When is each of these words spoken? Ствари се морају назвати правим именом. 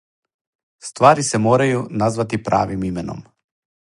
Ствари 0.87 1.25
се 1.27 1.41
морају 1.43 1.83
назвати 2.03 2.41
правим 2.49 2.89
именом. 2.91 3.23